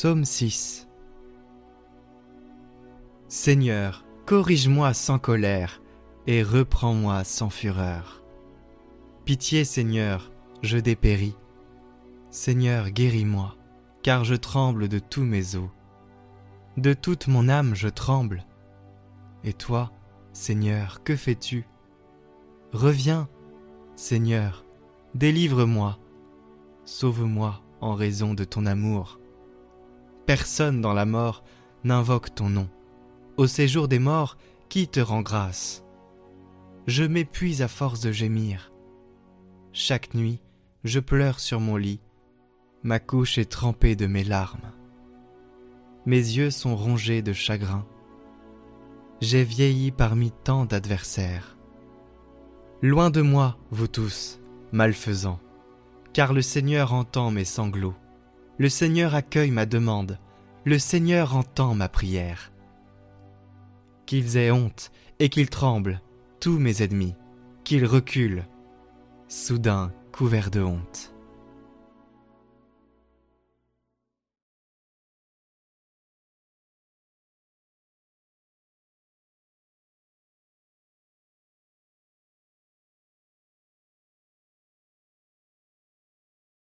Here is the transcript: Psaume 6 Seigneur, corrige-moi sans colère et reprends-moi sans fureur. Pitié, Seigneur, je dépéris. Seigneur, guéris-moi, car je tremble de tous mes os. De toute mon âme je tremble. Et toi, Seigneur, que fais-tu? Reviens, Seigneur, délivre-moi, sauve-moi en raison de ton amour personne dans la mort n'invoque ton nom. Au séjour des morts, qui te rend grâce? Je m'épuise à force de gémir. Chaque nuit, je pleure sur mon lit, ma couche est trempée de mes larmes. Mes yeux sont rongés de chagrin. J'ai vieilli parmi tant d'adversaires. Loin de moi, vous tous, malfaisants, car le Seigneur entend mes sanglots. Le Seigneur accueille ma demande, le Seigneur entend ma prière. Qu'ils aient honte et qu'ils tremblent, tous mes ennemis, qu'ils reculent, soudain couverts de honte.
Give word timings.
Psaume 0.00 0.24
6 0.24 0.86
Seigneur, 3.26 4.04
corrige-moi 4.26 4.94
sans 4.94 5.18
colère 5.18 5.82
et 6.28 6.44
reprends-moi 6.44 7.24
sans 7.24 7.50
fureur. 7.50 8.22
Pitié, 9.24 9.64
Seigneur, 9.64 10.30
je 10.62 10.78
dépéris. 10.78 11.34
Seigneur, 12.30 12.90
guéris-moi, 12.90 13.56
car 14.04 14.22
je 14.22 14.36
tremble 14.36 14.86
de 14.86 15.00
tous 15.00 15.24
mes 15.24 15.56
os. 15.56 15.68
De 16.76 16.94
toute 16.94 17.26
mon 17.26 17.48
âme 17.48 17.74
je 17.74 17.88
tremble. 17.88 18.46
Et 19.42 19.52
toi, 19.52 19.90
Seigneur, 20.32 21.02
que 21.02 21.16
fais-tu? 21.16 21.66
Reviens, 22.70 23.28
Seigneur, 23.96 24.64
délivre-moi, 25.16 25.98
sauve-moi 26.84 27.60
en 27.80 27.94
raison 27.94 28.34
de 28.34 28.44
ton 28.44 28.64
amour 28.64 29.18
personne 30.28 30.82
dans 30.82 30.92
la 30.92 31.06
mort 31.06 31.42
n'invoque 31.84 32.34
ton 32.34 32.50
nom. 32.50 32.68
Au 33.38 33.46
séjour 33.46 33.88
des 33.88 33.98
morts, 33.98 34.36
qui 34.68 34.86
te 34.86 35.00
rend 35.00 35.22
grâce? 35.22 35.86
Je 36.86 37.02
m'épuise 37.02 37.62
à 37.62 37.68
force 37.68 38.00
de 38.00 38.12
gémir. 38.12 38.70
Chaque 39.72 40.12
nuit, 40.12 40.42
je 40.84 41.00
pleure 41.00 41.40
sur 41.40 41.60
mon 41.60 41.76
lit, 41.76 42.02
ma 42.82 42.98
couche 42.98 43.38
est 43.38 43.50
trempée 43.50 43.96
de 43.96 44.06
mes 44.06 44.22
larmes. 44.22 44.70
Mes 46.04 46.16
yeux 46.16 46.50
sont 46.50 46.76
rongés 46.76 47.22
de 47.22 47.32
chagrin. 47.32 47.86
J'ai 49.22 49.44
vieilli 49.44 49.92
parmi 49.92 50.30
tant 50.44 50.66
d'adversaires. 50.66 51.56
Loin 52.82 53.08
de 53.08 53.22
moi, 53.22 53.56
vous 53.70 53.88
tous, 53.88 54.40
malfaisants, 54.72 55.40
car 56.12 56.34
le 56.34 56.42
Seigneur 56.42 56.92
entend 56.92 57.30
mes 57.30 57.46
sanglots. 57.46 57.96
Le 58.58 58.68
Seigneur 58.68 59.14
accueille 59.14 59.52
ma 59.52 59.66
demande, 59.66 60.18
le 60.64 60.80
Seigneur 60.80 61.36
entend 61.36 61.74
ma 61.74 61.88
prière. 61.88 62.50
Qu'ils 64.04 64.36
aient 64.36 64.50
honte 64.50 64.90
et 65.20 65.28
qu'ils 65.28 65.48
tremblent, 65.48 66.00
tous 66.40 66.58
mes 66.58 66.82
ennemis, 66.82 67.14
qu'ils 67.62 67.86
reculent, 67.86 68.44
soudain 69.28 69.92
couverts 70.10 70.50
de 70.50 70.60
honte. 70.60 71.14